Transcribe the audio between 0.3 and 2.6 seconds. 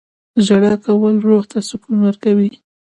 •ژړا کول روح ته سکون ورکوي.